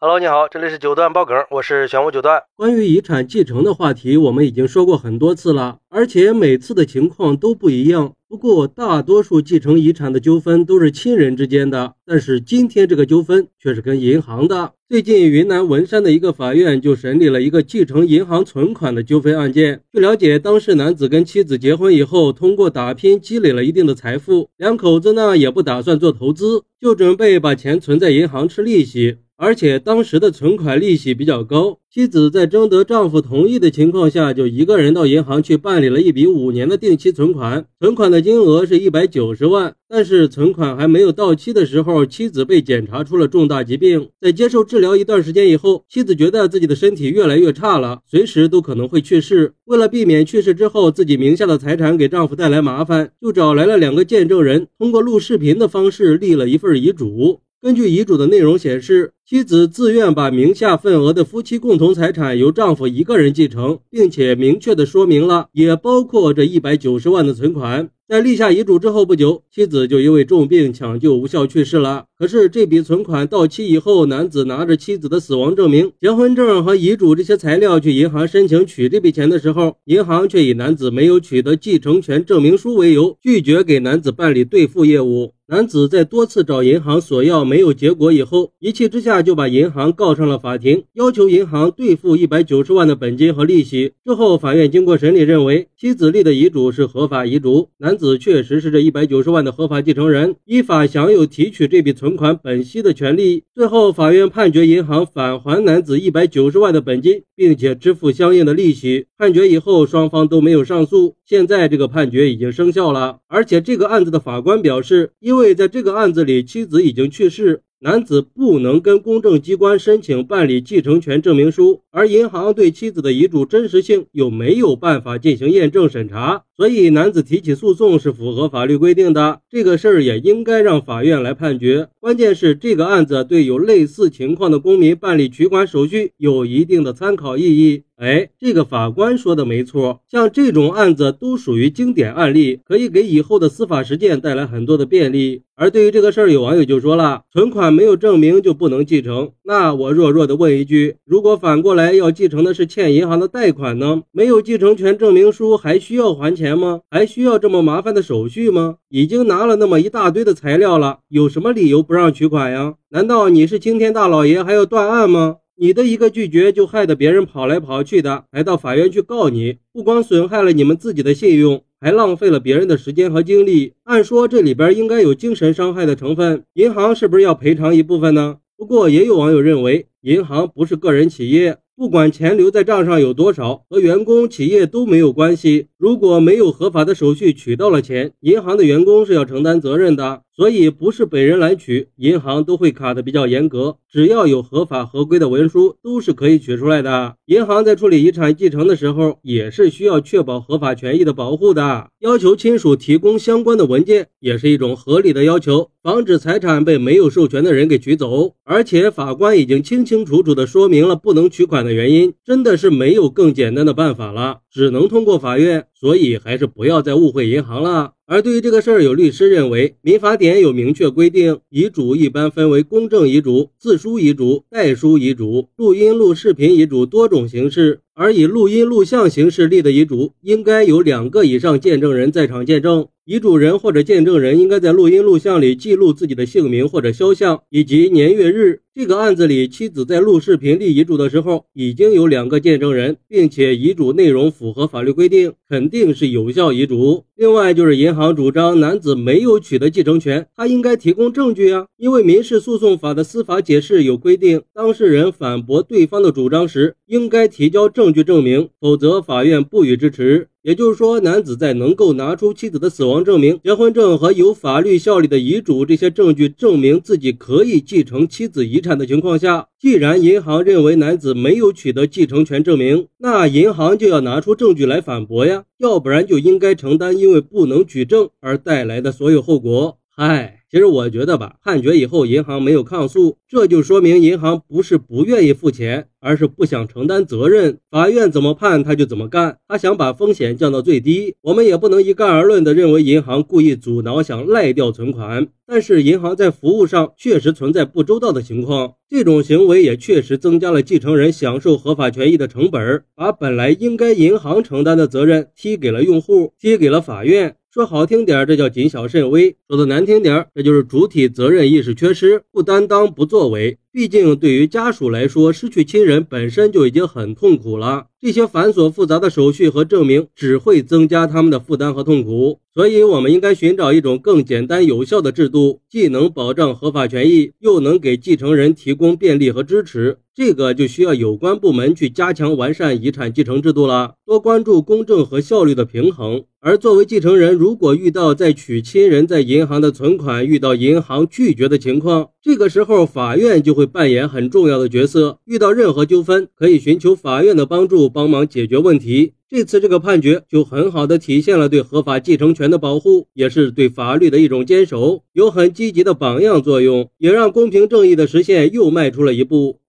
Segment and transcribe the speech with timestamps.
[0.00, 2.40] Hello，你好，这里是九段爆梗，我是玄武九段。
[2.54, 8.12] 关于遗产继承的话题，我们已经说过很多次了，而且每次的情况都不一样。
[8.28, 14.72] 不过，大多数继承遗产的纠纷都是亲人之间的，但是今天这个纠纷却是跟银行的。
[14.88, 19.80] 最近，云南文山的一个法院就审理了一个继承银行存款的纠纷案件。
[19.90, 29.16] 据了解，当事男子跟妻子结婚以后，通过打拼积累了一定的财富，两口子呢也不打算做投资，就准备把钱存在银行吃利息。
[29.40, 39.76] 而且当时的存款利息比较高，妻子在征得丈夫同意的情况下，就一个人到银行去办理了一笔五年的定期存款，存款的金额是一百九十万。
[39.88, 49.52] 但是存款还没有到期的时候，妻子被检查出了重大疾病，在接受治疗一段时间以后，妻子觉得自己的身体越来越差了，随时都可能会去世。
[49.66, 57.38] 为了避免去世之后自己名下的财产给丈夫带来麻烦，就找来了两个见证人，通过录视频的方式立了一份遗嘱。
[57.60, 67.90] 根据遗嘱的内容显示，妻子自愿把名下份额的夫妻共同财产由丈夫一个人继承，并且明确的说明了，也包括这一百九十万的存款。
[68.08, 72.06] 在立下遗嘱之后不久，妻子就因为重病抢救无效去世了。
[72.18, 85.34] 可是这笔存款到期以后，男子拿着妻子的死亡证明、结婚证和遗嘱这些材料去银行申请取这笔钱的时候，银行却以男子没有取得继承权证明书为由，拒绝给男子办理兑付业务。
[85.50, 93.92] 男子在多次找银行索要没有结果以后，一气之下就把银行告上了法庭，要求银行兑付一百九十万的本金和利息。
[94.04, 103.44] 之后，法院经过审理，认为妻子立的遗嘱是合法遗嘱，男子确实是这一百九十万的合法继承人，依法享有提取这笔存款本息的权利。
[103.54, 109.06] 最后，法院判决银行返还男子一百九十万的本金，并且支付相应的利息。
[109.16, 113.20] 判决以后，双方都没有上诉，现在这个判决已经生效了。
[113.28, 129.42] 而且，这个案子的法官表示，因因为在这个案子里，妻子已经去世，男子不能跟公证机关申请办理继承权证明书，而银行对妻子的遗嘱真实性又没有办法进行验证审查，所以男子提起诉讼是符合法律规定的。
[129.48, 131.86] 这个事儿也应该让法院来判决。
[132.00, 137.84] 关键是这个案子对有类似情况的公民办理取款手续有一定的参考意义。
[137.96, 145.42] 哎，这个法官说的没错，像这种案子都属于经典案例，可以给以后的司法实践带来很多的便利。
[145.56, 149.32] 而对于这个事儿，有网友就说了，存款没有证明就不能继承。
[149.42, 154.02] 那我弱弱的问一句，如果反过来要继承的是欠银行的贷款呢？
[154.12, 156.80] 没有继承权证明书还需要还钱钱吗？
[156.90, 158.76] 还需要这么麻烦的手续吗？
[158.88, 162.76] 已经拿了那么一大堆的材料了，有什么理由不让取款呀？
[162.88, 165.36] 难道你是青天大老爷还要断案吗？
[165.56, 173.74] 你的一个拒绝就害得别人跑来跑去的，还到法院去告你，不光损害了你们自己的信用，还浪费了别人的时间和精力。
[173.84, 178.38] 按说这里边应该有精神伤害的成分，银行是不是要赔偿一部分呢？
[178.56, 185.66] 不过也有网友认为，银行不是个人企业，不管钱留在账上有多少，和员工、企业都没有关系。
[185.78, 190.22] 如果没有合法的手续取到了钱，银行的员工是要承担责任的。
[190.34, 197.16] 所以不是本人来取，银行都会卡的比较严格，只要有合法合规的文书，都是可以取出来的。
[197.26, 208.34] 银行在处理遗产继承的时候，也是需要确保合法权益的保护的，要求亲属提供相关的文件，也是一种合理的要求，防止财产被没有授权的人给取走。
[208.44, 215.66] 而且法官已经清清楚楚的说明了不能取款的原因，真的是没有更简单的办法了，只能通过法院。
[215.78, 217.92] 所以还是不要再误会银行了。
[218.06, 227.80] 而对于这个事儿，有律师认为，民法典有明确规定，遗嘱一般分为公证遗嘱、自书遗嘱、代书遗嘱、录音录视频遗嘱多种形式。
[227.94, 232.88] 而以录音录像形式立的遗嘱，应该有两个以上见证人在场见证。
[233.10, 238.60] 遗嘱人或者见证人应该在录音录像里记录自己的姓名或者肖像以及年月日。
[238.74, 247.06] 这个案子里，妻子在录视频立遗嘱的时候，已经有两个见证人，并且遗嘱内容符合法律规定，肯定是有效遗嘱。
[247.18, 260.28] 另外就是银行主张男子没有取得继承权，他应该提供证据啊，因为民事诉讼法的司法解释有规定，当事人反驳对方的主张时，应该提交证据证明，否则法院不予支持。
[260.42, 279.78] 也就是说，男子在能够拿出妻子的死亡证明、结婚证和有法律效力的遗嘱这些证据，证明自己可以继承妻子遗产的情况下，既然银行认为男子没有取得继承权证明，那银行就要拿出证据来反驳呀，要不然就应该承担因为不能举证而带来的所有后果。
[279.88, 287.58] 嗨，其实我觉得吧，判决以后银行没有抗诉，这就说明银行不是不愿意付钱，而是不想承担责任。
[287.70, 291.14] 法院怎么判他就怎么干，他想把风险降到最低。
[291.20, 295.28] 我们也不能一概而论的认为银行故意阻挠，想赖掉存款。
[295.46, 307.36] 但是银行在服务上确实存在不周到的情况，这种行为也确实增加了继承人享受合法权益的成本，把本来应该银行承担的责任踢给了用户，踢给了法院。
[307.50, 313.56] 说好听点，这叫谨小慎微；说的难听点，这就是主体责任意识缺失，不担当，不作为。
[313.72, 317.86] 毕竟，对于家属来说，失去亲人本身就已经很痛苦了。
[317.98, 322.38] 这些繁琐复杂的手续和证明只会增加他们的负担和痛苦。
[322.52, 329.96] 所以，我们应该寻找一种更简单有效的制度，既能保障合法权益，又能给继承人提供便利和支持。
[330.18, 336.24] 这个就需要有关部门去加强完善遗产继承制度了，多关注公正和效率的平衡。
[336.40, 345.20] 而作为继承人，如果遇到在取亲人在银行的存款遇到银行拒绝的情况，这个时候法院就会扮演很重要的角色。
[345.24, 349.12] 遇到任何纠纷，可以寻求法院的帮助，帮忙解决问题。
[349.30, 359.60] 这次这个判决就很好的体现了对合法继承权的保护，也是对法律的一种坚守，有很积极的榜样作用，也让公平正义的实现又迈出了一步。